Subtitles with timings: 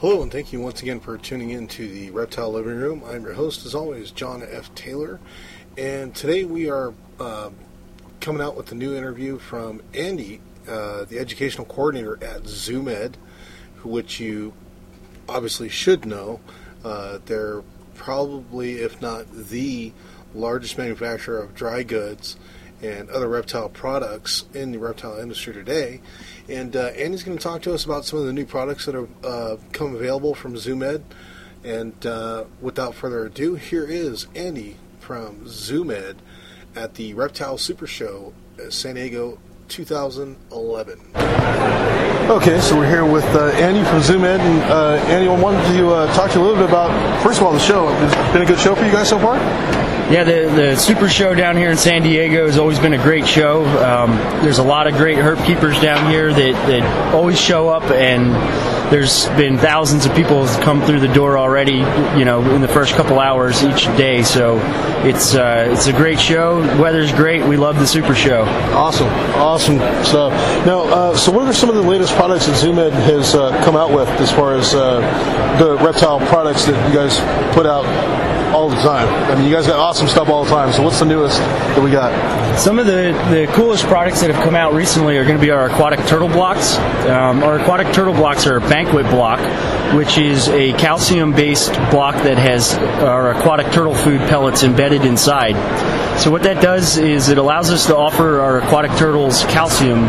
[0.00, 3.02] Hello, and thank you once again for tuning in to the Reptile Living Room.
[3.04, 4.72] I'm your host, as always, John F.
[4.76, 5.18] Taylor,
[5.76, 7.50] and today we are uh,
[8.20, 13.16] coming out with a new interview from Andy, uh, the educational coordinator at Zoo Med,
[13.82, 14.52] which you
[15.28, 16.38] obviously should know.
[16.84, 17.64] Uh, they're
[17.96, 19.92] probably, if not the
[20.32, 22.36] largest manufacturer of dry goods
[22.82, 26.00] and other reptile products in the reptile industry today.
[26.48, 28.94] And uh, Andy's going to talk to us about some of the new products that
[28.94, 31.04] have uh, come available from Zoo Med.
[31.64, 36.22] And uh, without further ado, here is Andy from Zoo Med
[36.76, 38.32] at the Reptile Super Show,
[38.70, 41.00] San Diego 2011.
[42.30, 45.62] Okay, so we're here with uh, Andy from Zoo Med, and uh, Andy, I wanted
[45.76, 47.88] to uh, talk to you a little bit about, first of all, the show.
[48.04, 49.38] It's been a good show for you guys so far?
[50.10, 53.28] Yeah, the, the Super Show down here in San Diego has always been a great
[53.28, 53.66] show.
[53.66, 57.82] Um, there's a lot of great herp keepers down here that, that always show up,
[57.90, 58.32] and
[58.90, 61.74] there's been thousands of people come through the door already,
[62.18, 64.22] you know, in the first couple hours each day.
[64.22, 64.56] So
[65.04, 66.60] it's uh, it's a great show.
[66.80, 67.46] Weather's great.
[67.46, 68.44] We love the Super Show.
[68.72, 70.32] Awesome, awesome stuff.
[70.64, 73.50] Now, uh, so what are some of the latest products that Zoo Med has uh,
[73.62, 75.00] come out with as far as uh,
[75.58, 77.18] the reptile products that you guys
[77.54, 77.84] put out
[78.52, 79.08] all the time.
[79.30, 80.72] I mean, you guys got awesome stuff all the time.
[80.72, 82.12] So what's the newest that we got?
[82.58, 85.50] Some of the, the coolest products that have come out recently are going to be
[85.50, 86.76] our aquatic turtle blocks.
[87.06, 89.38] Um, our aquatic turtle blocks are a banquet block,
[89.94, 95.54] which is a calcium-based block that has our aquatic turtle food pellets embedded inside.
[96.18, 100.08] So what that does is it allows us to offer our aquatic turtles calcium,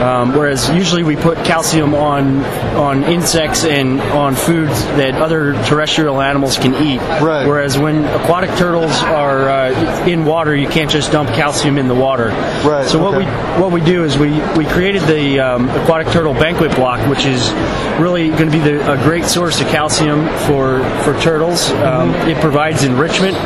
[0.00, 2.42] um, whereas usually we put calcium on
[2.76, 6.98] on insects and on foods that other terrestrial animals can eat.
[6.98, 7.46] Right.
[7.46, 11.94] Whereas when aquatic turtles are uh, in water, you can't just dump calcium in the
[11.94, 12.28] water.
[12.64, 13.24] Right, So what okay.
[13.26, 17.24] we what we do is we we created the um, aquatic turtle banquet block, which
[17.26, 17.50] is
[18.00, 21.70] really going to be the, a great source of calcium for for turtles.
[21.70, 22.30] Um, Mm-hmm.
[22.30, 23.36] It provides enrichment.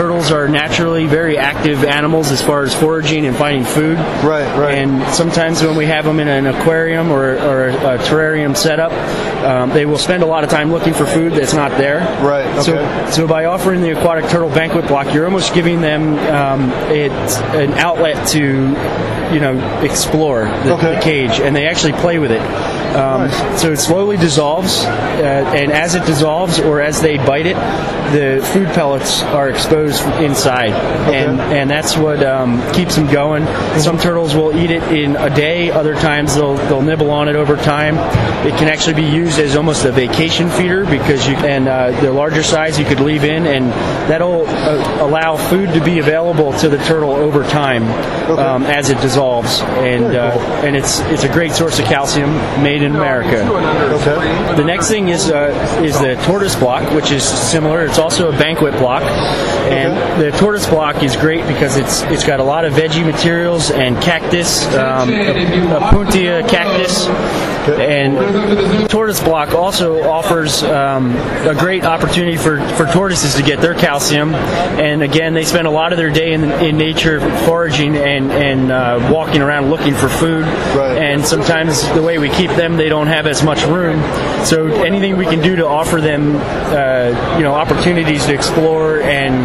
[0.00, 3.98] Turtles are naturally very active animals as far as foraging and finding food.
[3.98, 4.78] Right, right.
[4.78, 8.92] And sometimes when we have them in an aquarium or, or a terrarium setup,
[9.44, 11.98] um, they will spend a lot of time looking for food that's not there.
[12.24, 12.62] Right, okay.
[13.10, 17.12] So, so by offering the aquatic turtle banquet block, you're almost giving them um, it,
[17.54, 18.38] an outlet to,
[19.34, 20.94] you know, explore the, Okay.
[20.94, 22.40] the cage, and they actually play with it.
[22.90, 23.60] Um, Nice.
[23.60, 27.54] So it slowly dissolves, uh, and as it dissolves or as they bite it,
[28.12, 29.89] the food pellets are exposed
[30.20, 30.72] inside,
[31.12, 33.46] and and that's what um, keeps them going.
[33.80, 35.70] Some turtles will eat it in a day.
[35.70, 37.96] Other times they'll they'll nibble on it over time.
[38.46, 42.12] It can actually be used as almost a vacation feeder because you and uh, the
[42.12, 43.70] larger size you could leave in, and
[44.10, 47.82] that'll uh, allow food to be available to the turtle over time
[48.38, 52.30] um, as it dissolves, and uh, and it's it's a great source of calcium
[52.62, 53.40] made in America.
[53.94, 54.56] Okay.
[54.56, 55.50] The next thing is uh,
[55.84, 57.84] is the tortoise block, which is similar.
[57.84, 59.79] It's also a banquet block, and
[60.18, 64.00] the tortoise block is great because it's it's got a lot of veggie materials and
[64.02, 67.06] cactus, um, a, a puntia cactus,
[67.68, 71.14] and tortoise block also offers um,
[71.46, 74.34] a great opportunity for, for tortoises to get their calcium.
[74.34, 78.70] And again, they spend a lot of their day in, in nature foraging and and
[78.70, 80.44] uh, walking around looking for food.
[80.44, 80.98] Right.
[80.98, 84.00] And sometimes the way we keep them, they don't have as much room.
[84.44, 89.44] So anything we can do to offer them, uh, you know, opportunities to explore and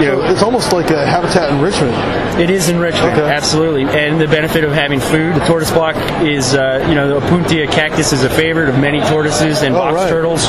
[0.00, 1.94] you know, It's almost like a habitat enrichment.
[2.40, 3.30] it is enrichment, Okay.
[3.30, 5.34] absolutely, and the benefit of having food.
[5.34, 9.00] The tortoise block is, uh, you know, the Opuntia cactus is a favorite of many
[9.02, 10.08] tortoises and Oh, box right.
[10.08, 10.42] turtles.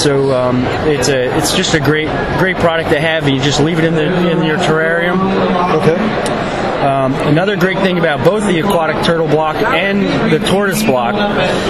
[0.00, 2.08] So um, it's a, it's just a great,
[2.38, 3.28] great product to have.
[3.28, 5.18] You just leave it in the in your terrarium.
[5.74, 5.96] Okay.
[6.86, 11.16] Um, another great thing about both the aquatic turtle block and the tortoise block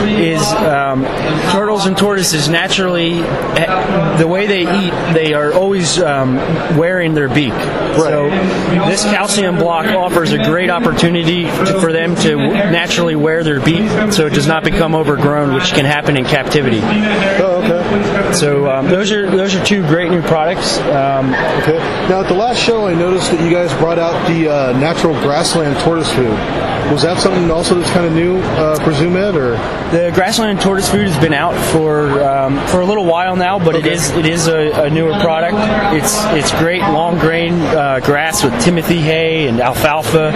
[0.07, 1.05] is um,
[1.53, 6.37] turtles and tortoises naturally, eh, the way they eat, they are always um,
[6.77, 7.55] wearing their beak.
[7.97, 8.29] So
[8.89, 13.89] this calcium block offers a great opportunity to, for them to naturally wear their beak,
[14.13, 16.81] so it does not become overgrown, which can happen in captivity.
[16.83, 18.33] Oh, okay.
[18.35, 20.79] So um, those are those are two great new products.
[20.81, 21.35] Um,
[21.67, 21.79] Okay.
[22.09, 25.15] Now, at the last show, I noticed that you guys brought out the uh, natural
[25.21, 26.31] grassland tortoise food.
[26.93, 29.53] Was that something also that's kind of new uh, for Zoo Med, or?
[29.91, 33.75] The grassland tortoise food has been out for um, for a little while now, but
[33.75, 33.93] it Okay.
[33.95, 35.57] is it is a, a newer product.
[35.97, 40.29] It's it's great long grain uh, grass with timothy hay and alfalfa.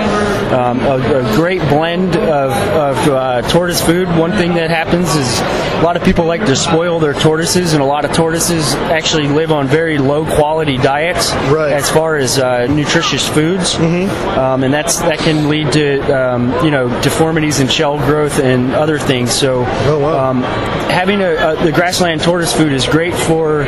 [0.55, 4.08] Um, a, a great blend of, of uh, tortoise food.
[4.19, 7.82] One thing that happens is a lot of people like to spoil their tortoises, and
[7.82, 11.73] a lot of tortoises actually live on very low quality diets Right.
[11.73, 14.11] as far as uh, nutritious foods, mm-hmm.
[14.38, 18.73] um, and that's that can lead to um, you know deformities in shell growth and
[18.73, 19.31] other things.
[19.32, 20.31] So, Oh, wow.
[20.31, 20.43] um,
[20.91, 23.62] having a, a the grassland tortoise food is great for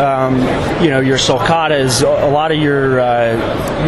[0.00, 0.36] um,
[0.82, 3.25] you know your sulcatas, a lot of your uh,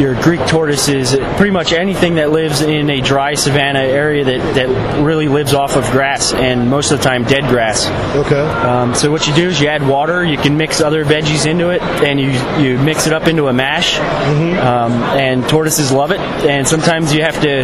[0.00, 5.02] your Greek tortoises, pretty much anything that lives in a dry savanna area that, that
[5.04, 7.86] really lives off of grass and most of the time dead grass.
[8.16, 8.40] Okay.
[8.40, 11.70] Um, so what you do is you add water, you can mix other veggies into
[11.70, 12.30] it, and you
[12.62, 13.98] you mix it up into a mash.
[13.98, 17.62] Um, and tortoises love it, and sometimes you have to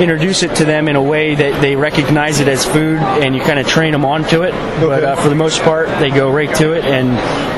[0.00, 3.40] introduce it to them in a way that they recognize it as food, and you
[3.40, 4.52] kind of train them onto it.
[4.80, 7.16] But uh, for the most part, they go right to it, and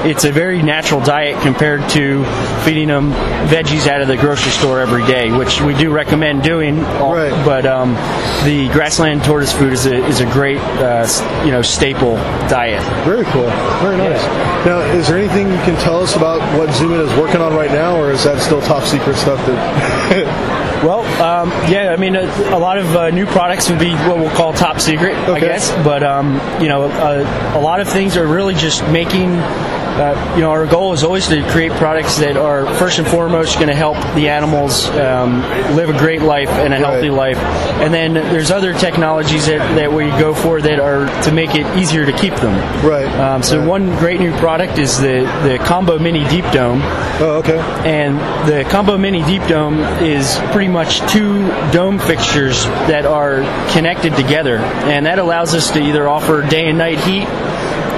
[0.09, 2.25] it's a very natural diet compared to
[2.65, 3.13] feeding them
[3.49, 6.81] veggies out of the grocery store every day, which we do recommend doing.
[6.83, 7.31] Right.
[7.45, 7.95] But um,
[8.45, 11.07] the grassland tortoise food is a is a great uh,
[11.45, 12.17] you know staple
[12.49, 12.83] diet.
[13.05, 13.49] Very cool.
[13.81, 14.23] Very nice.
[14.67, 17.55] Now, is there anything you can tell us about what Zoo Med is working on
[17.55, 20.55] right now, or is that still top secret stuff that?
[20.85, 22.23] Well, um, yeah, I mean, a,
[22.55, 25.71] a lot of uh, new products would be what we'll call top secret, I guess.
[25.85, 29.31] But um, you know, a, a lot of things are really just making.
[29.99, 33.57] Uh, you know, our goal is always to create products that are first and foremost
[33.57, 35.41] going to help the animals um,
[35.75, 37.35] live a great life and a healthy Right.
[37.35, 37.39] life.
[37.83, 41.67] And then there's other technologies that, that we go for that are to make it
[41.77, 42.55] easier to keep them.
[42.87, 43.07] Right.
[43.19, 43.69] Um, so Right.
[43.69, 46.81] one great new product is the the Combo Mini Deep Dome
[47.21, 47.59] oh, okay.
[47.85, 48.19] and
[48.49, 53.41] the Combo Mini Deep Dome is pretty much two dome fixtures that are
[53.73, 57.27] connected together, and that allows us to either offer day and night heat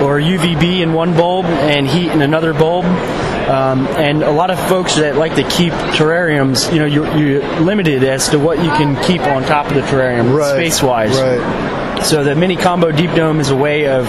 [0.02, 2.84] or UVB in one bulb and heat in another bulb.
[2.84, 7.60] Um, and a lot of folks that like to keep terrariums, you know, you're, you're
[7.60, 10.52] limited as to what you can keep on top of the terrarium Right.
[10.52, 11.18] space-wise.
[11.20, 12.04] Right.
[12.04, 14.06] So the mini combo deep dome is a way of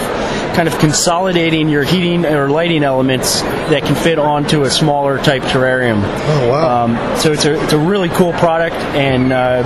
[0.54, 5.42] kind of consolidating your heating or lighting elements that can fit onto a smaller type
[5.42, 6.02] terrarium.
[6.04, 6.84] Oh, wow.
[6.84, 9.62] Um, so it's a it's a really cool product and uh,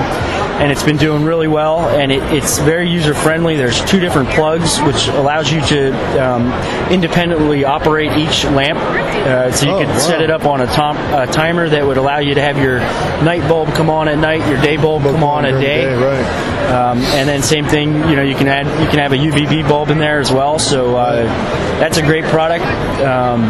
[0.61, 3.57] and it's been doing really well and it, it's very user friendly.
[3.57, 6.53] There's two different plugs which allows you to um,
[6.93, 8.79] independently operate each lamp.
[8.79, 9.99] Uh, so you Oh, could wow.
[9.99, 12.79] set it up on a, tom- a timer that would allow you to have your
[13.25, 15.95] night bulb come on at night, your day bulb come on a During the day.
[15.95, 16.71] Right.
[16.71, 19.69] Um, and then same thing, you know, you can add you can have a UVB
[19.69, 20.59] bulb in there as well.
[20.59, 21.25] So uh,
[21.79, 22.65] that's a great product.
[23.01, 23.45] Um,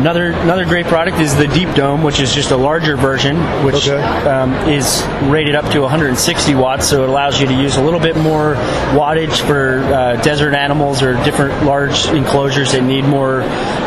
[0.00, 3.88] another another great product is the Deep Dome, which is just a larger version, which
[3.88, 4.00] Okay.
[4.28, 6.88] um, is rated up to 160 watts.
[6.88, 8.54] So it allows you to use a little bit more
[8.94, 13.40] wattage for uh, desert animals or different large enclosures that need more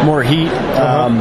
[0.06, 0.50] more heat.
[0.78, 1.20] Um,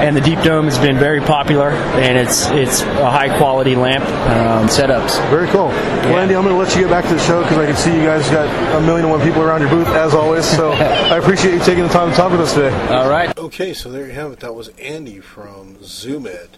[0.00, 4.04] and the Deep Dome has been very popular, and it's it's a high quality lamp
[4.04, 5.20] um, setups.
[5.28, 5.68] Very cool.
[5.68, 7.76] Well, Andy, I'm going to let you get back to the show because I can
[7.76, 10.44] see you guys got a million and one people around your booth as always.
[10.44, 12.74] So I appreciate you taking the time to talk with us today.
[12.94, 13.36] All right.
[13.36, 14.40] Okay, so there you have it.
[14.40, 16.56] That was Andy from Zoo Med.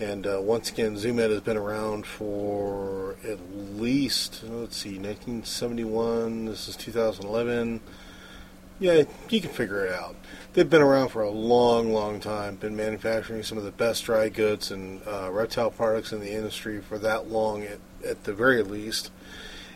[0.00, 6.46] And uh, once again, Zoo Med has been around for at least, let's see, 1971.
[6.46, 7.80] This is 2011.
[8.78, 10.16] Yeah, you can figure it out.
[10.52, 12.56] They've been around for a long, long time.
[12.56, 16.80] Been manufacturing some of the best dry goods and uh, reptile products in the industry
[16.80, 19.10] for that long, at, at the very least.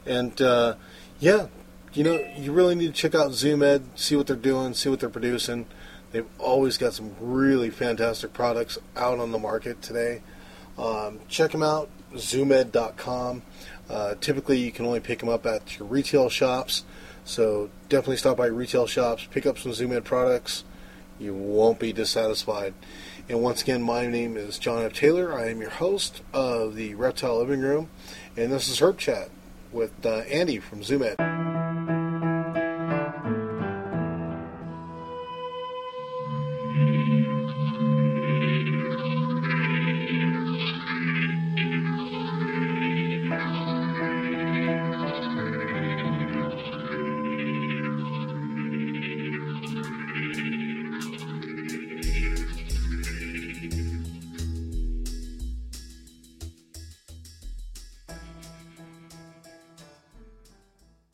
[0.05, 0.75] And uh,
[1.19, 1.47] yeah,
[1.95, 4.89] you know, you really need to check out Zoo Med, see what they're doing, see
[4.89, 5.67] what they're producing.
[6.13, 10.23] They've always got some really fantastic products out on the market today.
[10.79, 13.43] Um, check them out, zoomed.com.
[13.89, 16.85] Uh, typically, you can only pick them up at your retail shops.
[17.27, 20.63] So definitely stop by retail shops, pick up some Zoo Med products.
[21.19, 22.73] You won't be dissatisfied.
[23.29, 24.93] And once again, my name is John F.
[24.93, 25.35] Taylor.
[25.35, 27.89] I am your host of the Reptile Living Room,
[28.37, 29.31] and this is Herp Chat
[29.73, 31.56] with uh, Andy from Zoo Med.